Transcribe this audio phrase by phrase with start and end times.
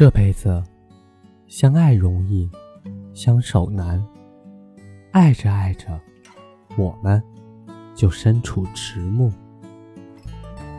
[0.00, 0.64] 这辈子，
[1.46, 2.50] 相爱容易，
[3.12, 4.02] 相守难。
[5.12, 6.00] 爱着爱着，
[6.78, 7.22] 我们
[7.94, 9.30] 就身处迟暮。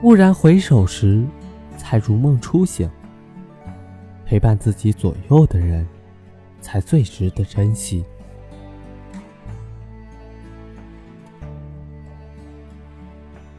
[0.01, 1.23] 蓦然回首时，
[1.77, 2.89] 才如梦初醒。
[4.25, 5.87] 陪伴自己左右的人，
[6.59, 8.03] 才最值得珍惜。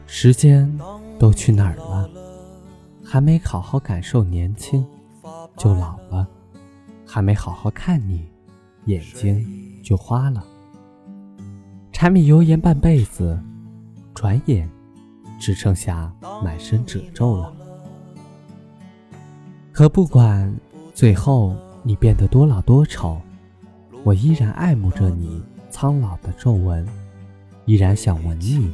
[0.05, 0.69] 时间
[1.17, 2.09] 都去哪儿了？
[3.01, 4.85] 还没好好感受年轻。
[5.57, 6.27] 就老了，
[7.05, 8.27] 还没好好看你，
[8.85, 9.45] 眼睛
[9.83, 10.43] 就花了。
[11.91, 13.39] 柴米油盐半辈子，
[14.13, 14.69] 转眼
[15.39, 16.11] 只剩下
[16.43, 17.53] 满身褶皱了。
[19.71, 20.53] 可不管
[20.93, 23.21] 最后你变得多老多丑，
[24.03, 26.85] 我依然爱慕着你苍老的皱纹，
[27.65, 28.71] 依然想吻你、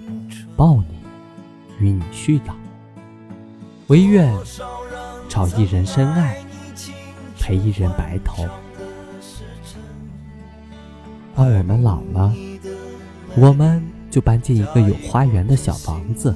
[0.56, 0.98] 抱你，
[1.80, 2.54] 与你絮叨。
[3.88, 4.34] 唯愿
[5.28, 6.44] 找一人深爱。
[7.50, 8.46] 陪一人白头，
[11.36, 12.32] 当我们老了，
[13.36, 16.32] 我们就搬进一个有花园的小房子，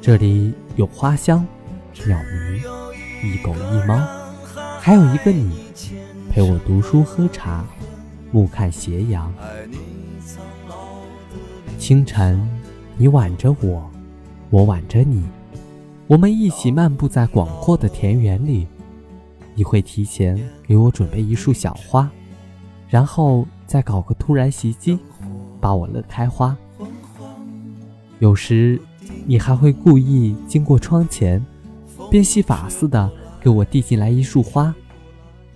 [0.00, 1.44] 这里有花香、
[2.06, 2.62] 鸟鸣、
[3.24, 4.00] 一狗一猫，
[4.78, 5.50] 还有一个你，
[6.30, 7.64] 陪我读书喝茶，
[8.30, 9.34] 目看斜阳。
[11.80, 12.48] 清晨，
[12.96, 13.90] 你挽着我，
[14.50, 15.24] 我挽着你，
[16.06, 18.68] 我们一起漫步在广阔的田园里。
[19.56, 22.08] 你会提前给我准备一束小花，
[22.88, 24.96] 然后再搞个突然袭击，
[25.60, 26.56] 把我乐开花。
[28.18, 28.80] 有时
[29.24, 31.44] 你还会故意经过窗前，
[32.10, 34.72] 变戏法似的给我递进来一束花。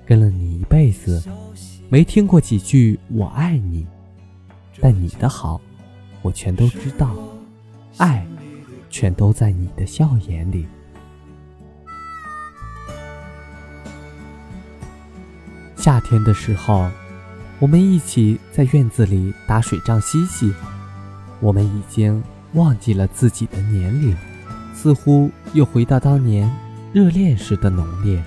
[0.07, 1.23] 跟了你一辈子，
[1.89, 3.87] 没听过几句我爱你，
[4.81, 5.61] 但你的好，
[6.23, 7.15] 我全都知道，
[7.99, 8.27] 爱，
[8.89, 10.67] 全都在你的笑颜里。
[15.81, 16.91] 夏天的时候，
[17.59, 20.53] 我们一起在院子里打水仗嬉戏。
[21.41, 24.15] 我们已经忘记了自己的年龄，
[24.75, 26.55] 似乎又回到当年
[26.93, 28.23] 热恋时的浓烈。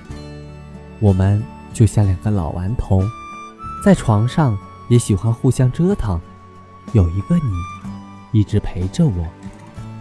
[0.99, 1.43] 我们
[1.75, 3.07] 就像两个老顽童，
[3.85, 4.57] 在床上
[4.89, 6.19] 也喜欢互相折腾。
[6.93, 9.27] 有一个你，一直陪着我，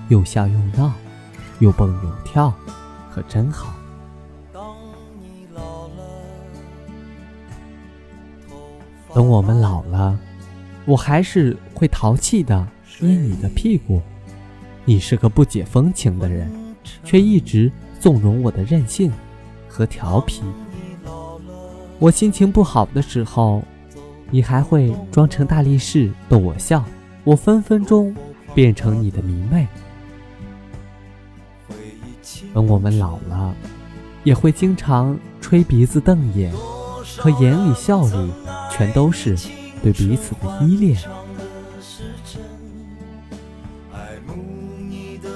[0.09, 0.91] 又笑又闹，
[1.59, 2.51] 又蹦又跳，
[3.15, 3.75] 可真好。
[9.15, 10.19] 等我们老了，
[10.87, 12.67] 我还是会淘气的
[12.99, 14.01] 捏你的屁股。
[14.85, 16.51] 你是个不解风情的人，
[17.05, 19.13] 却一直纵容我的任性
[19.69, 20.43] 和调皮。
[21.99, 23.63] 我心情不好的时候，
[24.31, 26.85] 你还会装成大力士逗我笑。
[27.23, 28.13] 我分分钟
[28.55, 29.69] 变成你的迷妹。
[32.53, 33.55] 等我们老了，
[34.25, 36.53] 也会经常吹鼻子瞪眼，
[37.19, 38.33] 和眼里笑里。
[38.75, 39.37] 全都是
[39.83, 40.99] 对彼此的依恋。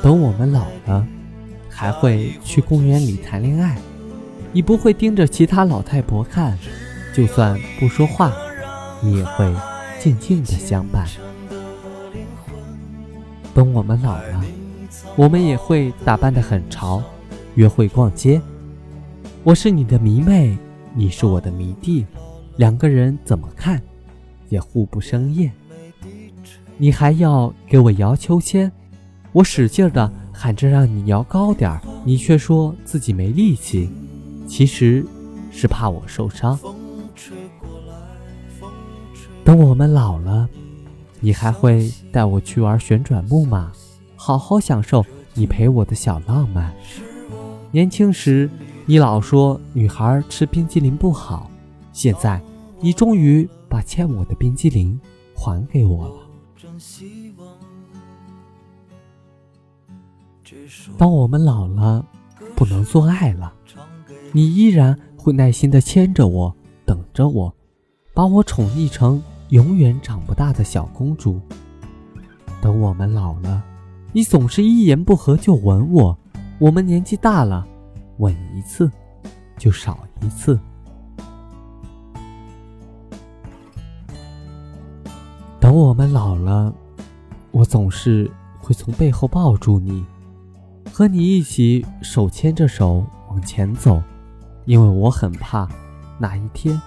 [0.03, 1.07] 等我们老了，
[1.69, 3.77] 还会去公园里谈恋爱。
[4.53, 6.59] 你不会盯着其他老太婆看，
[7.15, 8.33] 就算不说话，
[9.03, 9.55] 你也会
[10.01, 11.07] 静静的相伴。
[13.53, 14.45] 等我们老了，
[15.17, 17.03] 我们也会打扮的很潮，
[17.55, 18.41] 约会逛街。
[19.43, 20.57] 我是你的迷妹，
[20.95, 22.07] 你是我的迷弟。
[22.57, 23.81] 两个人怎么看，
[24.49, 25.53] 也互不生厌。
[26.79, 28.71] 你还要给我摇秋千，
[29.33, 33.91] 我使劲的喊着让你摇高点儿，你却说自己没力气，
[34.47, 35.05] 其实
[35.51, 36.59] 是怕我受伤。
[39.45, 40.49] 等我们老了，
[41.21, 43.71] 你还会带我去玩旋转木马，
[44.17, 46.75] 好好享受你陪我的小浪漫。
[47.71, 48.51] 年轻时，
[48.87, 51.51] 你老说女孩吃冰激凌不好。
[51.97, 52.39] 现在，
[52.79, 55.01] 你终于把欠我的冰激凌
[55.35, 56.15] 还给我了。
[60.99, 62.05] 当我们老了，
[62.55, 63.51] 不能做爱了，
[64.31, 66.55] 你依然会耐心的牵着我，
[66.85, 67.51] 等着我，
[68.13, 71.41] 把我宠溺成永远长不大的小公主。
[72.61, 73.65] 等我们老了，
[74.13, 76.19] 你总是一言不合就吻我。
[76.59, 77.67] 我们年纪大了，
[78.19, 78.93] 吻一次
[79.57, 80.61] 就少一次。
[85.67, 86.73] 等我们老了，
[87.51, 90.07] 我总是会从背后抱住你，
[90.93, 94.01] 和你一起手牵着手往前走，
[94.65, 95.69] 因为我很怕
[96.21, 96.81] 哪一天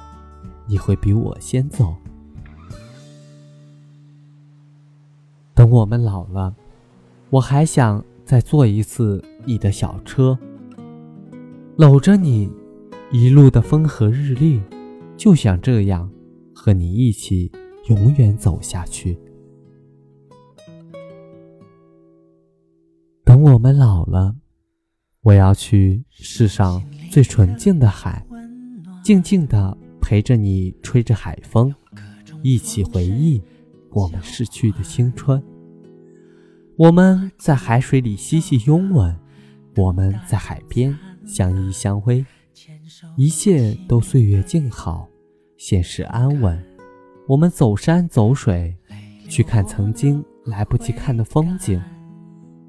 [0.65, 1.93] 你会比我先走。
[5.53, 6.55] 等我们老了，
[7.31, 10.39] 我还想再坐一次你的小车，
[11.75, 12.49] 搂着你，
[13.11, 14.61] 一路的风和日丽，
[15.17, 16.09] 就想这样
[16.55, 17.51] 和你一起
[17.89, 19.17] 永远走下去。
[23.25, 24.35] 等我们老了，
[25.21, 26.81] 我要去世上
[27.11, 28.25] 最纯净的海，
[29.03, 31.73] 静静的陪着你，吹着海风，
[32.41, 33.41] 一起回忆
[33.91, 35.41] 我们逝去的青春。
[36.77, 39.15] 我们在海水里嬉戏拥吻，
[39.75, 42.25] 我们在海边相依相偎，
[43.17, 45.07] 一切都岁月静好，
[45.57, 46.78] 现实安稳。
[47.29, 48.75] 我们走山走水，
[49.29, 51.79] 去看曾经来不及看的风景。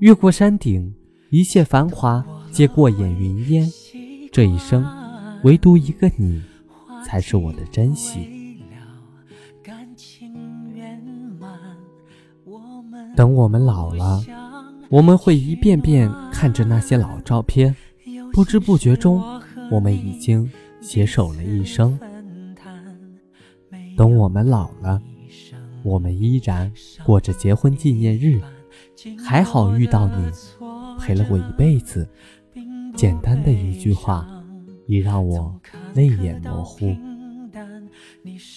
[0.01, 0.95] 越过山顶，
[1.31, 2.23] 一切繁华
[2.53, 3.67] 皆过眼云烟。
[4.31, 4.87] 这一生，
[5.45, 6.43] 唯独一个你，
[7.07, 8.59] 才是我的珍惜。
[13.17, 14.23] 等我们老了，
[14.91, 17.75] 我们会一遍遍看着那些老照片，
[18.31, 19.23] 不知不觉中，
[19.71, 20.51] 我们已经
[20.83, 21.99] 携手了一生。
[24.01, 24.99] 等我们老了，
[25.83, 26.73] 我们依然
[27.05, 28.41] 过着结婚纪念日。
[29.23, 30.31] 还好遇到你，
[30.99, 32.09] 陪了我一辈子。
[32.97, 34.27] 简单的一句话，
[34.87, 35.55] 已让我
[35.93, 36.97] 泪眼模糊。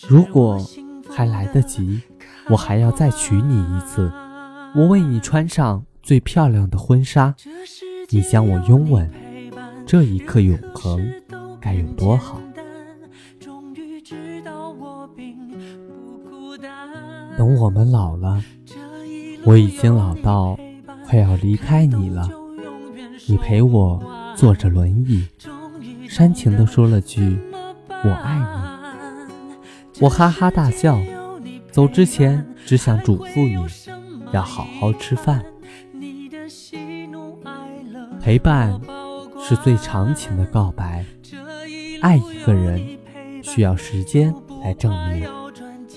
[0.08, 0.66] 如果
[1.10, 2.00] 还来得及，
[2.50, 4.10] 我还要再娶你一次。
[4.74, 7.36] 我为你穿上最漂亮的婚纱，
[8.08, 9.12] 你将我拥吻，
[9.86, 11.06] 这一刻永恒
[11.60, 12.40] 该有多好？
[17.38, 18.44] 等我们老了。
[19.46, 20.58] 我已经老到
[21.06, 22.30] 快要离开你了，
[23.28, 24.02] 你陪我
[24.36, 25.28] 坐着轮椅，
[26.08, 27.38] 煽情地说了句
[27.90, 30.00] “我爱你”。
[30.00, 31.00] 我哈哈大笑，
[31.72, 33.68] 走之前只想嘱咐你，
[34.32, 35.44] 要好好吃饭。
[38.22, 38.80] 陪伴
[39.42, 41.06] 是最长情的告白，
[42.02, 42.82] 爱一个人
[43.42, 45.30] 需要时间来证明，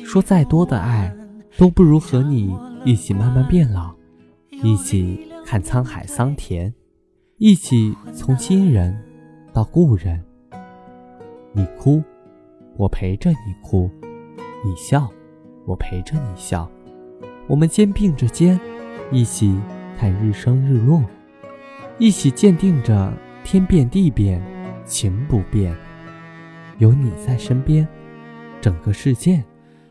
[0.04, 1.14] 说再多的爱
[1.56, 2.56] 都不如和你。
[2.84, 3.92] 一起慢慢变老，
[4.62, 6.72] 一起看沧海桑田，
[7.38, 8.96] 一起从新人
[9.52, 10.22] 到故人。
[11.52, 12.00] 你哭，
[12.76, 13.90] 我陪着你哭；
[14.64, 15.10] 你笑，
[15.64, 16.70] 我陪着你笑。
[17.48, 18.60] 我们肩并着肩，
[19.10, 19.58] 一起
[19.98, 21.02] 看日升日落，
[21.98, 23.12] 一起鉴定着
[23.42, 24.40] 天变地变，
[24.84, 25.76] 情不变。
[26.78, 27.88] 有你在身边，
[28.60, 29.42] 整个世界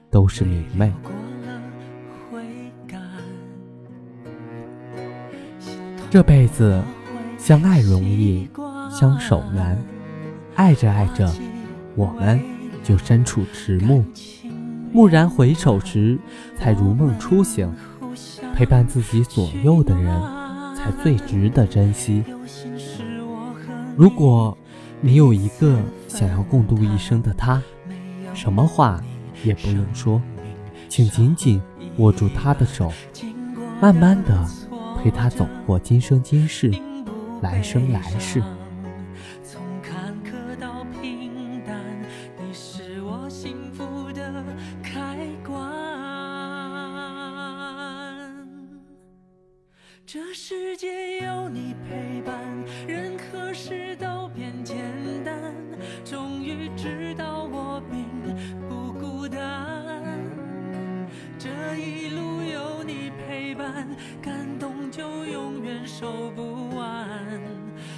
[0.10, 0.94] 都是明媚。
[6.16, 6.82] 这辈子，
[7.38, 8.48] 相爱容易，
[8.90, 9.78] 相守难。
[10.56, 11.30] 爱着爱着，
[11.94, 12.40] 我们
[12.82, 14.02] 就身处迟暮。
[14.94, 16.18] 蓦然回首时，
[16.58, 17.70] 才如梦初醒。
[18.56, 20.22] 陪伴自己左右的人，
[20.74, 22.24] 才最值得珍惜。
[23.98, 24.58] 如果
[25.02, 25.78] 你有一个
[26.08, 27.62] 想要共度一生的他，
[28.34, 29.04] 什么话
[29.44, 30.22] 也不用说，
[30.88, 31.62] 请紧紧
[31.98, 32.90] 握住他的手，
[33.82, 34.48] 慢慢的。
[35.06, 36.72] 陪他走过今生今世，
[37.44, 38.42] 来生来世。
[39.44, 41.80] 从坎坷到平淡，
[42.40, 44.44] 你是我幸福的
[44.82, 45.62] 开关。
[50.08, 52.36] 这世界有你陪伴，
[52.88, 54.76] 任何事都变简
[55.24, 55.54] 单。
[56.04, 57.14] 终于知
[66.06, 67.18] 走不完，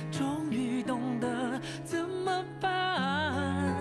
[0.10, 3.76] 终于懂得怎么办。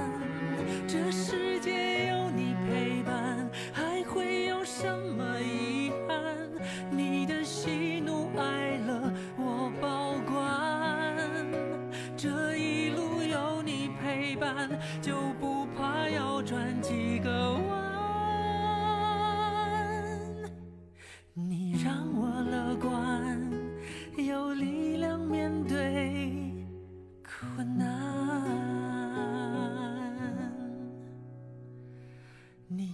[0.89, 4.85] 这世界有你陪伴，还会有什
[5.17, 6.19] 么遗憾？
[6.91, 11.17] 你的喜怒哀乐我保管。
[12.17, 14.69] 这一路有你陪伴，
[15.01, 17.86] 就不怕要转几个弯。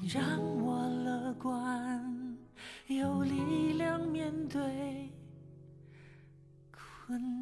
[0.01, 2.37] 你让我乐观，
[2.87, 5.11] 有力量面对
[6.71, 7.42] 困